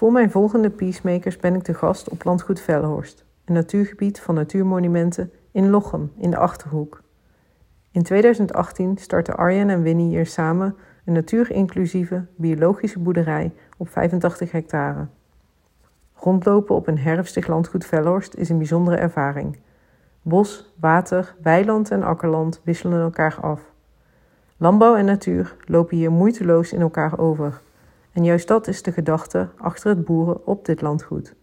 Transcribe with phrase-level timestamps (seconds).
[0.00, 5.32] Voor mijn volgende Peacemakers ben ik te gast op Landgoed Velhorst, een natuurgebied van natuurmonumenten
[5.52, 7.02] in Lochem in de Achterhoek.
[7.90, 15.06] In 2018 startten Arjen en Winnie hier samen een natuurinclusieve biologische boerderij op 85 hectare.
[16.14, 19.58] Rondlopen op een herfstig landgoed Velhorst is een bijzondere ervaring.
[20.22, 23.60] Bos, water, weiland en akkerland wisselen elkaar af.
[24.56, 27.60] Landbouw en natuur lopen hier moeiteloos in elkaar over.
[28.12, 31.34] En juist dat is de gedachte achter het boeren op dit landgoed.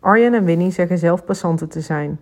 [0.00, 2.20] Arjen en Winnie zeggen zelf passanten te zijn.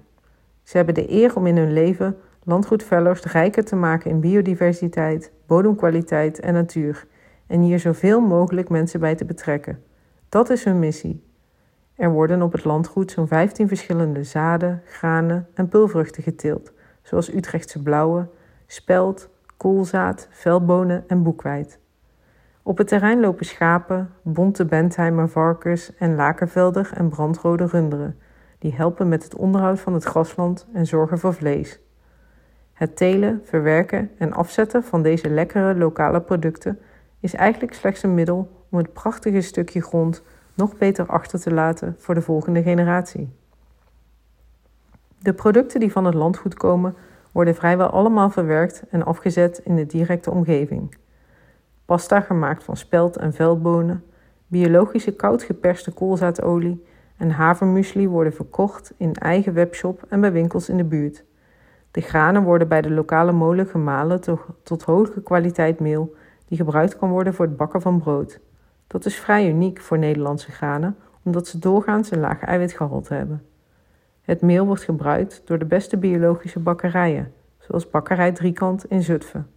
[0.62, 5.32] Ze hebben de eer om in hun leven landgoed Velhorst rijker te maken in biodiversiteit,
[5.46, 7.06] bodemkwaliteit en natuur
[7.46, 9.82] en hier zoveel mogelijk mensen bij te betrekken.
[10.28, 11.24] Dat is hun missie.
[11.94, 17.82] Er worden op het landgoed zo'n 15 verschillende zaden, granen en pulvruchten geteeld, zoals Utrechtse
[17.82, 18.28] blauwe,
[18.66, 21.78] spelt, koolzaad, veldbonen en boekweit.
[22.66, 28.18] Op het terrein lopen schapen, bonte Bentheimer varkens en lakenvelder en brandrode runderen,
[28.58, 31.80] die helpen met het onderhoud van het grasland en zorgen voor vlees.
[32.72, 36.78] Het telen, verwerken en afzetten van deze lekkere lokale producten
[37.20, 40.22] is eigenlijk slechts een middel om het prachtige stukje grond
[40.54, 43.28] nog beter achter te laten voor de volgende generatie.
[45.18, 46.94] De producten die van het landgoed komen,
[47.32, 50.96] worden vrijwel allemaal verwerkt en afgezet in de directe omgeving.
[51.86, 54.04] Pasta gemaakt van spelt en veldbonen,
[54.46, 56.84] biologische koud geperste koolzaadolie
[57.16, 61.24] en havermuesli worden verkocht in eigen webshop en bij winkels in de buurt.
[61.90, 64.20] De granen worden bij de lokale molen gemalen
[64.62, 66.14] tot hoge kwaliteit meel
[66.48, 68.40] die gebruikt kan worden voor het bakken van brood.
[68.86, 73.42] Dat is vrij uniek voor Nederlandse granen, omdat ze doorgaans een laag eiwitgehalte hebben.
[74.22, 79.55] Het meel wordt gebruikt door de beste biologische bakkerijen, zoals Bakkerij Driekant in Zutphen.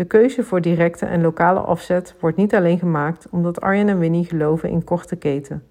[0.00, 4.24] De keuze voor directe en lokale afzet wordt niet alleen gemaakt omdat Arjen en Winnie
[4.24, 5.62] geloven in korte keten.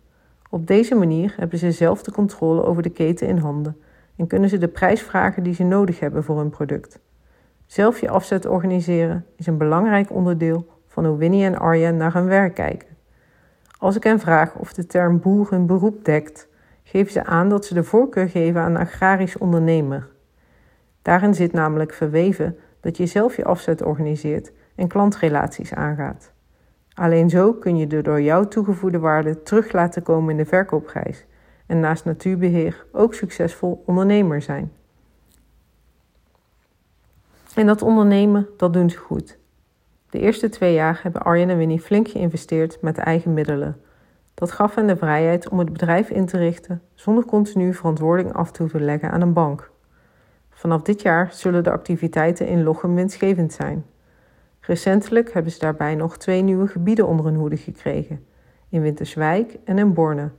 [0.50, 3.78] Op deze manier hebben ze zelf de controle over de keten in handen
[4.16, 7.00] en kunnen ze de prijs vragen die ze nodig hebben voor hun product.
[7.66, 12.28] Zelf je afzet organiseren is een belangrijk onderdeel van hoe Winnie en Arjen naar hun
[12.28, 12.88] werk kijken.
[13.78, 16.48] Als ik hen vraag of de term boer hun beroep dekt,
[16.84, 20.08] geven ze aan dat ze de voorkeur geven aan een agrarisch ondernemer.
[21.02, 26.32] Daarin zit namelijk verweven dat je zelf je afzet organiseert en klantrelaties aangaat.
[26.94, 31.26] Alleen zo kun je de door jou toegevoegde waarde terug laten komen in de verkoopprijs
[31.66, 34.72] en naast natuurbeheer ook succesvol ondernemer zijn.
[37.56, 39.38] En dat ondernemen, dat doen ze goed.
[40.10, 43.82] De eerste twee jaar hebben Arjen en Winnie flink geïnvesteerd met eigen middelen.
[44.34, 48.52] Dat gaf hen de vrijheid om het bedrijf in te richten zonder continu verantwoording af
[48.52, 49.72] te hoeven leggen aan een bank.
[50.60, 53.86] Vanaf dit jaar zullen de activiteiten in Lochem winstgevend zijn.
[54.60, 58.26] Recentelijk hebben ze daarbij nog twee nieuwe gebieden onder hun hoede gekregen,
[58.70, 60.30] in Winterswijk en in Borne.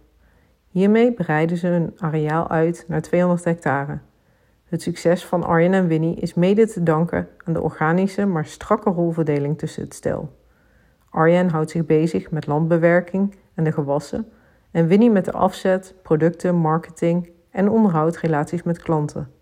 [0.69, 3.99] Hiermee breiden ze hun areaal uit naar 200 hectare.
[4.65, 8.91] Het succes van Arjen en Winnie is mede te danken aan de organische maar strakke
[8.91, 10.37] rolverdeling tussen het stel.
[11.11, 14.29] Arjen houdt zich bezig met landbewerking en de gewassen
[14.71, 19.39] en Winnie met de afzet, producten, marketing en onderhoudrelaties met klanten.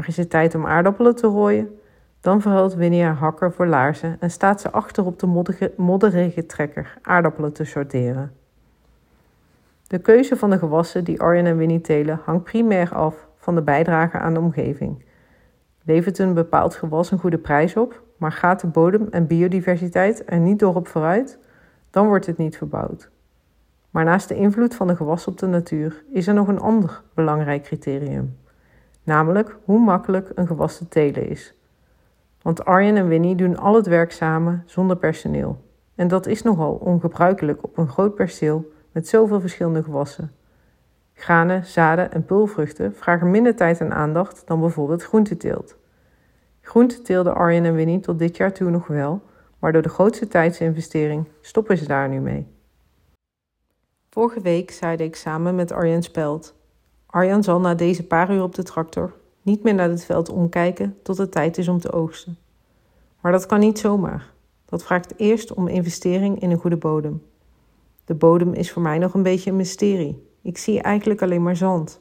[0.00, 1.78] Maar is het tijd om aardappelen te rooien?
[2.20, 6.46] Dan verhuilt Winnie haar hakker voor laarzen en staat ze achter op de modderige, modderige
[6.46, 8.32] trekker aardappelen te sorteren.
[9.86, 13.62] De keuze van de gewassen die Arjen en Winnie telen hangt primair af van de
[13.62, 15.04] bijdrage aan de omgeving.
[15.82, 20.38] Levert een bepaald gewas een goede prijs op, maar gaat de bodem en biodiversiteit er
[20.38, 21.38] niet door op vooruit,
[21.90, 23.10] dan wordt het niet verbouwd.
[23.90, 27.02] Maar naast de invloed van de gewas op de natuur is er nog een ander
[27.14, 28.38] belangrijk criterium,
[29.02, 31.54] namelijk hoe makkelijk een gewas te telen is.
[32.42, 35.64] Want Arjen en Winnie doen al het werk samen zonder personeel.
[35.94, 40.32] En dat is nogal ongebruikelijk op een groot perceel met zoveel verschillende gewassen.
[41.14, 45.76] Granen, zaden en pulvruchten vragen minder tijd en aandacht dan bijvoorbeeld groenteteelt.
[46.60, 49.22] Groente teelden Arjen en Winnie tot dit jaar toe nog wel,
[49.58, 52.46] maar door de grootste tijdsinvestering stoppen ze daar nu mee.
[54.10, 56.54] Vorige week zeide ik samen met Arjen Speld.
[57.10, 59.12] Arjan zal na deze paar uur op de tractor
[59.42, 62.38] niet meer naar het veld omkijken tot het tijd is om te oogsten.
[63.20, 64.32] Maar dat kan niet zomaar.
[64.64, 67.22] Dat vraagt eerst om investering in een goede bodem.
[68.04, 70.28] De bodem is voor mij nog een beetje een mysterie.
[70.42, 72.00] Ik zie eigenlijk alleen maar zand.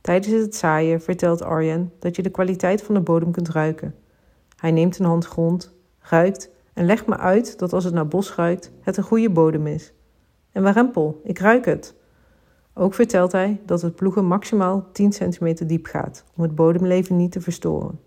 [0.00, 3.94] Tijdens het zaaien vertelt Arjen dat je de kwaliteit van de bodem kunt ruiken.
[4.56, 8.34] Hij neemt een hand grond, ruikt en legt me uit dat als het naar bos
[8.34, 9.92] ruikt, het een goede bodem is.
[10.52, 11.94] En warempel, ik ruik het.
[12.78, 17.32] Ook vertelt hij dat het ploegen maximaal 10 centimeter diep gaat om het bodemleven niet
[17.32, 18.00] te verstoren.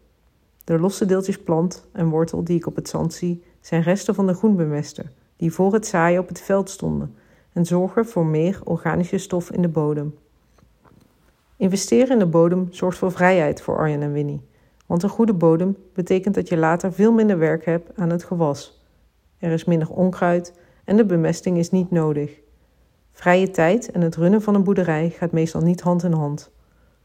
[0.63, 4.27] De losse deeltjes plant en wortel die ik op het zand zie, zijn resten van
[4.27, 7.16] de groenbemester, die voor het zaaien op het veld stonden
[7.54, 10.16] en zorgen voor meer organische stof in de bodem.
[11.57, 14.42] Investeren in de bodem zorgt voor vrijheid voor Arjen en Winnie.
[14.86, 18.83] Want een goede bodem betekent dat je later veel minder werk hebt aan het gewas.
[19.38, 22.39] Er is minder onkruid en de bemesting is niet nodig.
[23.19, 26.51] Vrije tijd en het runnen van een boerderij gaat meestal niet hand in hand.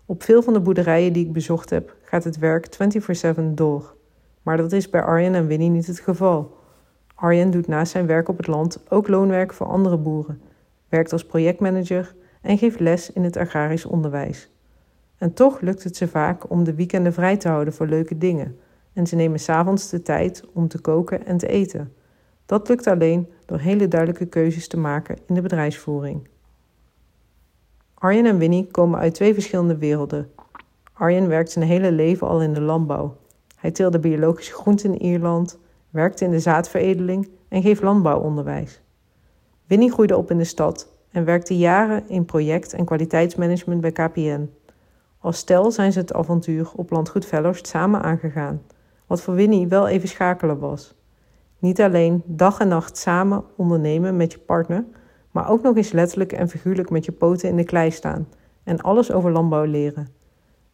[0.07, 2.69] Op veel van de boerderijen die ik bezocht heb, gaat het werk
[3.37, 3.95] 24/7 door.
[4.43, 6.57] Maar dat is bij Arjen en Winnie niet het geval.
[7.15, 10.41] Arjen doet naast zijn werk op het land ook loonwerk voor andere boeren,
[10.89, 14.51] werkt als projectmanager en geeft les in het agrarisch onderwijs.
[15.19, 18.59] En toch lukt het ze vaak om de weekenden vrij te houden voor leuke dingen.
[18.93, 21.93] En ze nemen s'avonds de tijd om te koken en te eten.
[22.47, 26.29] Dat lukt alleen door hele duidelijke keuzes te maken in de bedrijfsvoering.
[27.95, 30.31] Arjen en Winnie komen uit twee verschillende werelden.
[30.93, 33.17] Arjen werkt zijn hele leven al in de landbouw.
[33.57, 35.59] Hij teelde biologische groenten in Ierland,
[35.91, 38.81] werkte in de zaadveredeling en geeft landbouwonderwijs.
[39.67, 44.51] Winnie groeide op in de stad en werkte jaren in project- en kwaliteitsmanagement bij KPN.
[45.19, 48.63] Als stel zijn ze het avontuur op landgoed Vellerst samen aangegaan,
[49.07, 50.95] wat voor Winnie wel even schakelen was.
[51.65, 54.85] Niet alleen dag en nacht samen ondernemen met je partner,
[55.31, 58.29] maar ook nog eens letterlijk en figuurlijk met je poten in de klei staan
[58.65, 60.09] en alles over landbouw leren.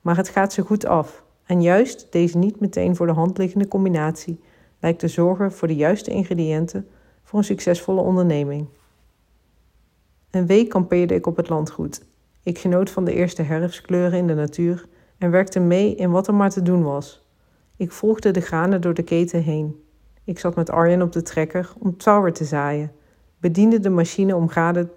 [0.01, 3.69] Maar het gaat ze goed af en juist deze niet meteen voor de hand liggende
[3.69, 4.41] combinatie
[4.81, 6.89] lijkt te zorgen voor de juiste ingrediënten
[7.23, 8.69] voor een succesvolle onderneming.
[10.31, 12.05] Een week kampeerde ik op het landgoed.
[12.43, 14.87] Ik genoot van de eerste herfstkleuren in de natuur
[15.19, 17.27] en werkte mee in wat er maar te doen was.
[17.77, 19.89] Ik volgde de granen door de keten heen.
[20.31, 22.93] Ik zat met Arjen op de trekker om touwer te zaaien,
[23.39, 24.49] bediende de machine om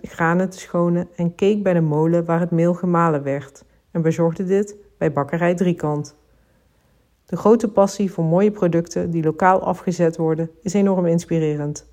[0.01, 4.45] granen te schonen en keek bij de molen waar het meel gemalen werd en bezorgde
[4.45, 6.15] dit bij bakkerij Driekant.
[7.25, 11.87] De grote passie voor mooie producten die lokaal afgezet worden is enorm inspirerend.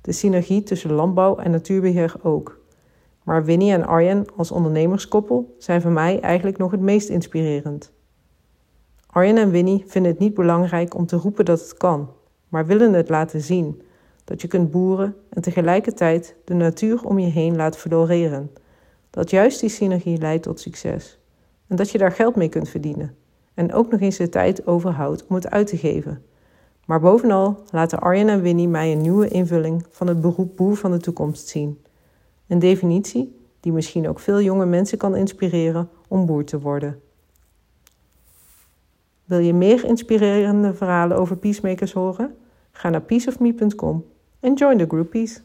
[0.00, 2.60] De synergie tussen landbouw en natuurbeheer ook.
[3.22, 7.92] Maar Winnie en Arjen als ondernemerskoppel zijn voor mij eigenlijk nog het meest inspirerend.
[9.06, 12.08] Arjen en Winnie vinden het niet belangrijk om te roepen dat het kan,
[12.50, 13.82] maar willen het laten zien.
[14.24, 18.50] Dat je kunt boeren en tegelijkertijd de natuur om je heen laat floreren.
[19.10, 21.18] Dat juist die synergie leidt tot succes.
[21.66, 23.14] En dat je daar geld mee kunt verdienen.
[23.54, 26.22] En ook nog eens de tijd overhoudt om het uit te geven.
[26.86, 30.90] Maar bovenal laten Arjen en Winnie mij een nieuwe invulling van het beroep boer van
[30.90, 31.82] de toekomst zien.
[32.46, 37.00] Een definitie die misschien ook veel jonge mensen kan inspireren om boer te worden.
[39.24, 42.36] Wil je meer inspirerende verhalen over peacemakers horen?
[42.80, 44.04] Ga naar peaceofme.com
[44.40, 45.42] en join the groupies.